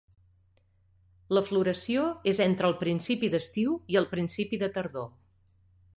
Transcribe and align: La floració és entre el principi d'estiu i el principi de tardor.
La 1.37 1.43
floració 1.49 2.07
és 2.33 2.41
entre 2.47 2.69
el 2.71 2.75
principi 2.81 3.29
d'estiu 3.35 3.79
i 3.95 4.01
el 4.03 4.09
principi 4.15 4.63
de 4.65 4.75
tardor. 4.79 5.07